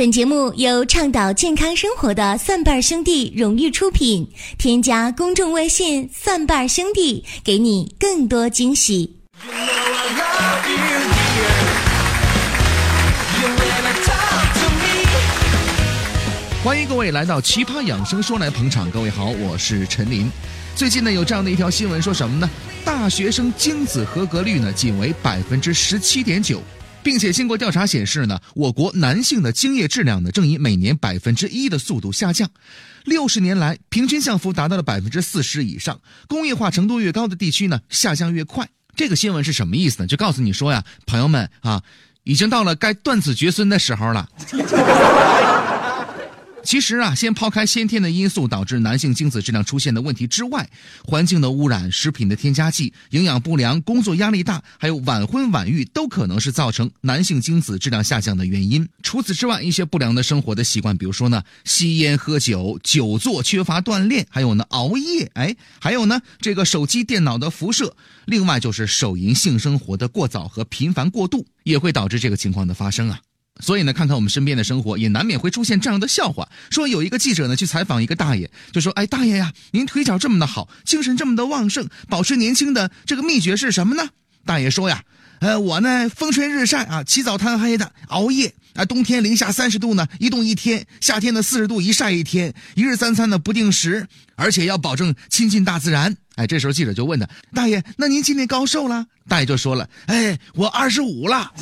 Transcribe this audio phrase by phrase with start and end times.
[0.00, 4.26] 本节目由倡导健康生活的蒜瓣兄弟荣誉出品。
[4.56, 9.14] 添加公众微信“蒜瓣兄弟”，给你更多惊喜。
[16.64, 18.90] 欢迎各位来到《奇葩养生说》来捧场。
[18.90, 20.30] 各位好，我是陈林。
[20.74, 22.48] 最近呢，有这样的一条新闻，说什么呢？
[22.86, 26.62] 大学生精子合格率呢，仅为百分之十七点九。
[27.02, 32.50] 并且经过调查显示呢，我国男性的精液质量呢正以每年百分之一的速度下降，
[33.04, 36.00] 六十年来平均降幅达到了百分之四十以上。
[36.28, 38.68] 工业化程度越高的地区呢，下降越快。
[38.96, 40.06] 这个新闻是什么意思呢？
[40.06, 41.82] 就告诉你说呀，朋友们啊，
[42.24, 44.28] 已经到了该断子绝孙的时候了。
[46.62, 50.68] 其实啊，先抛开先天的因素导致男性精子质量出现的问题之外，
[51.04, 58.86] 环境的污染、食品的添加剂、营养不良、工作压力大，还有晚婚晚育，都可能是造成男性精子质量下降的原因。
[59.02, 67.96] 除此之外，一些不良的生活的习惯，比如说呢，吸烟、喝酒、久坐、缺乏锻炼，还有呢，熬夜，哎，还有呢，这个手机、电脑的辐射，
[68.26, 73.18] 另外就是手淫性生活的过早和频繁过度，也会导致这个情况的发生啊。
[73.60, 76.48] 所以呢，看看我们身边的生活，也难免会出现这样的笑话。
[76.70, 84.08] 说有一个记者呢去采访一个大爷，就说：“哎，大爷呀，您腿脚这么的好，精神这么的旺盛，保持年轻的这个秘诀是什么呢？”
[84.46, 85.02] 大爷说呀
[85.40, 101.52] ：“呃，我呢风吹日晒啊，起早贪黑的熬夜啊，冬天零下三十度呢一冻一天，夏天的四十度一晒一天，一日三餐呢不定时，而且要保证亲近大自然。”哎，这时候记者就问他：“大爷，那您今年高寿了？”大爷就说了：“哎，我二十五了。”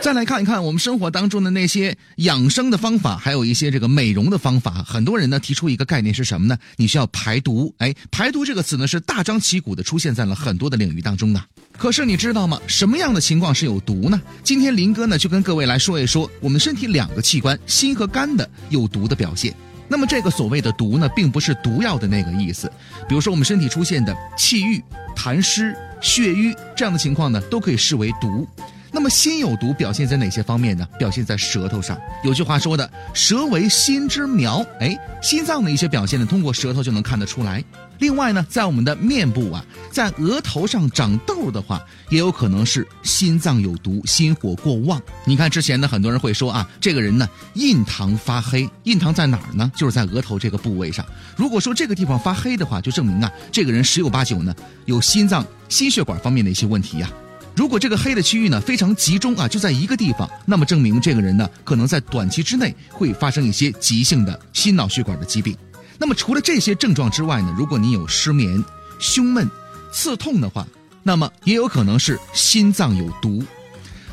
[0.00, 4.82] 再来看一看我们生活当中的那些养生的方法，还有一些这个美容的方法。
[4.82, 6.56] 很多人呢提出一个概念是什么呢？
[6.76, 7.72] 你需要排毒。
[7.78, 11.44] 哎，排毒这个词呢是大张旗鼓的出现在了很多的领域当中呢。
[11.76, 12.58] 可是你知道吗？
[12.66, 14.18] 什么样的情况是有毒呢？
[14.42, 19.54] 今天林哥呢就跟各位来说一说我们身体两个器官心和肝的有毒的表现。
[19.86, 22.72] 那么这个所谓的毒呢，并不是毒药的那个意思。
[23.06, 24.82] 比如说我们身体出现的气郁、
[25.14, 28.48] 痰湿、血瘀这样的情况呢，都可以视为毒。
[29.00, 30.86] 那么心有毒表现在哪些方面呢？
[30.98, 31.98] 表现在舌头上。
[32.22, 37.64] 有句话说的“舌为心之苗”，哎，心脏的一些表现呢，通过舌头就能看得出来。
[37.98, 45.00] 另外呢，在我们的面部啊，在额头上长痘的话，也有可能是心脏有毒，心火过旺。
[45.24, 49.72] 你看之前呢，很多人会说啊，这个人呢印堂发黑，印堂在哪儿呢？
[49.74, 51.06] 就是在额头这个部位上。
[51.36, 57.10] 如果说这个地方发黑的话，就证明啊，这个人十有八九呢有心脏、心血管方面的一些问题呀。
[57.60, 65.54] 如果这个黑的区域呢非常集中啊，就在一个地方，那么证明这个人呢可能在短期之内会发生一些急性的心脑血管的疾病。
[65.98, 68.64] 那么除了这些症状之外呢，如果你有失眠、
[68.98, 69.46] 胸闷、
[69.92, 70.66] 刺痛的话，
[71.02, 73.44] 那么也有可能是心脏有毒。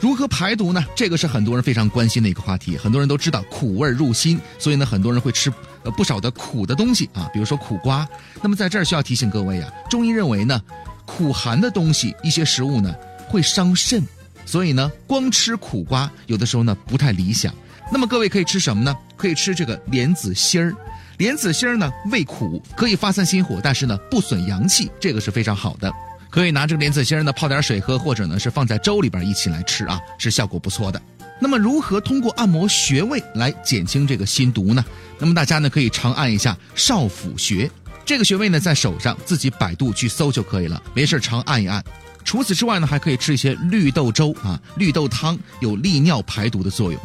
[0.00, 0.84] 如何排毒呢？
[0.96, 2.76] 这个是很多人非常关心的一个话题。
[2.76, 5.48] 很多人都知道苦味入心，所以呢很多人会吃
[5.84, 8.04] 呃不少的苦的东西啊，比如说苦瓜。
[8.42, 10.60] 那么在这儿需要提醒各位啊，中医认为呢，
[11.06, 12.92] 苦寒的东西一些食物呢。
[13.28, 14.02] 会伤肾，
[14.44, 17.54] 所以呢，光吃苦瓜有的时候呢不太理想。
[17.92, 18.96] 那么各位可以吃什么呢？
[19.16, 20.74] 可以吃这个莲子心儿。
[21.18, 25.92] 莲子心儿呢味苦，可以发散心火，但是呢不损阳气，这个是非常好的。
[26.30, 31.00] 可以拿这个莲子心儿呢泡点水喝，或者呢是放在粥里边一起来吃啊，是效果不错的。
[31.40, 34.84] 那么如何通过按摩穴位来减轻这个心毒呢？
[35.18, 37.70] 那么大家呢可以常按一下少府穴，
[38.04, 41.82] 这个穴位呢在手上，自己百度去搜就可以了，没事常按一按。
[42.28, 47.00] 除此之外呢，还可以吃一些绿豆粥啊，绿豆汤有利尿排毒的作用。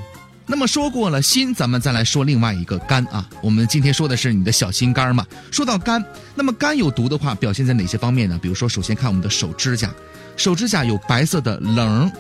[0.46, 3.26] 那么说过了心，咱们再来说另外一个肝啊。
[3.42, 5.26] 我们今天说的是你的小心肝嘛。
[5.50, 6.04] 说到肝，
[6.36, 8.38] 那么肝有毒的话，表现在哪些方面呢？
[8.42, 9.90] 比如说，首先看我们的手指甲，
[10.36, 12.12] 手指甲有白色的棱，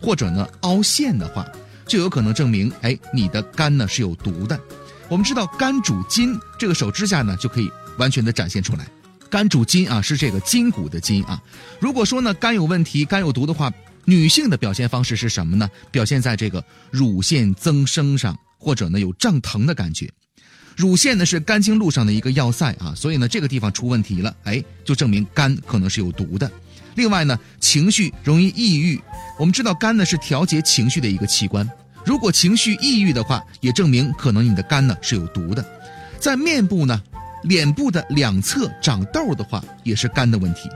[0.00, 1.44] 或者呢凹陷的话，
[1.88, 4.56] 就有可能证明，哎，你的肝呢是有毒的。
[5.08, 7.68] 我们知道肝主筋，这个手指甲呢就可以
[7.98, 8.86] 完全的展现出来。
[9.32, 11.42] 肝主筋啊，是这个筋骨的筋啊。
[11.80, 13.72] 如果说呢肝有问题、肝有毒的话，
[14.04, 15.70] 女性的表现方式是什么呢？
[15.90, 20.06] 表现在这个乳腺增生上，或者呢有胀疼的感觉。
[20.76, 26.50] 乳腺呢是肝经路上的一个要塞啊，所以呢这个地方出问题了，哎，就证明肝可能是有毒的。
[26.94, 29.00] 另外呢，情绪容易抑郁。
[29.38, 31.66] 我们知道肝呢是调节情绪的一个器官，
[32.04, 35.64] 如果情绪抑郁的话，也证明可能你的肝呢是有毒的。
[36.20, 37.02] 在面部呢。
[37.42, 40.68] 脸部的两侧长痘的话，也是肝的问题。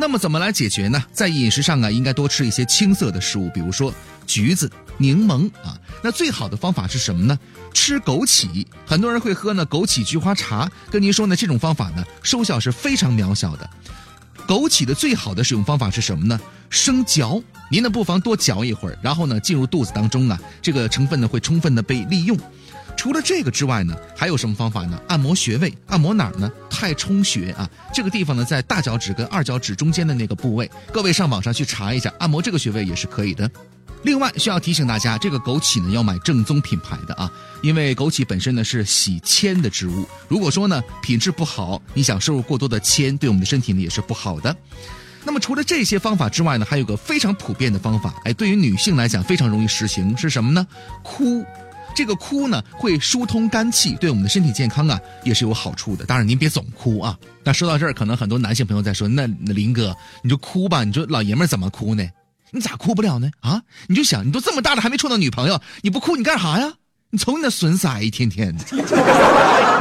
[0.00, 1.04] 那么怎么来解决呢？
[1.12, 3.92] 在饮食上啊，应该多吃一些青色的食物，比如说
[4.26, 5.76] 橘子、柠檬啊。
[6.02, 7.36] 那最好的方法是什么呢？
[7.74, 8.64] 吃枸杞。
[8.86, 13.68] 很多人会喝呢枸杞菊花茶，跟您说呢，这种方法呢，收效是非常渺小的。
[14.46, 16.40] 枸杞的最好的使用方法是什么呢？
[16.70, 22.38] 生嚼，您呢不妨多嚼一会儿，然后呢进入肚子当中啊，这个成分呢会充分的被利用。
[22.98, 25.00] 除了这个之外呢，还有什么方法呢？
[25.06, 26.50] 按摩穴位，按摩哪儿呢？
[26.68, 33.48] 太冲穴啊，这个地方呢在大脚趾跟二脚趾中间的那个部位，各位上网上去查一下，按摩这个穴位也是可以的。
[34.02, 37.30] 另外需要提醒大家，这个枸杞呢要买正宗品牌的啊，
[37.62, 44.54] 因为枸杞本身呢是喜铅的植物，如果说呢品质不好，你想摄入过多的铅，对我们的身体呢也是不好的。
[45.24, 50.66] 那么除了这些方法之外呢，还有个非常普遍的方法，哎，对于女性来讲非常容易实行，是什么呢？
[51.04, 51.44] 哭。
[51.98, 56.04] 这个哭呢，会疏通肝气，对我们的身体健康啊也是有好处的。
[56.06, 57.18] 当然，您别总哭啊。
[57.42, 59.92] 那说到这儿，可能很多男性朋友在说：“那林哥，
[60.22, 60.84] 你就哭吧。
[60.84, 62.08] 你说老爷们怎么哭呢？
[62.52, 63.28] 你咋哭不了呢？
[63.40, 63.60] 啊？
[63.88, 66.72] 你就想，你都这么大了还没处到女朋友，你不哭你干啥呀？
[67.10, 68.64] 你瞅你那损色一天天的，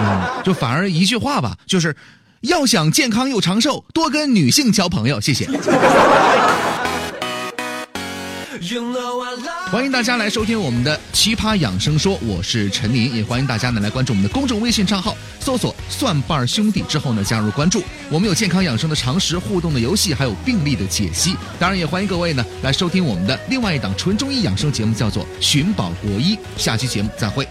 [0.01, 1.95] 嗯，就反而一句话吧，就是
[2.41, 5.21] 要想健康又长寿，多跟女性交朋友。
[5.21, 5.47] 谢谢。
[9.71, 17.83] 欢迎大家来收听我们的《奇葩养生说》，我是陈林，也欢迎大家呢来关注我们的公众微信账号，搜索“蒜瓣兄弟”之后呢加入关注。
[18.09, 21.35] 我们有健康养生的常识、互动的游戏，还有病例的解析。
[21.59, 26.35] 当然，也欢迎各位呢来收听我们的另外一档纯中医养生节目，叫做《寻宝国医》。
[26.57, 27.47] 下期节目再会。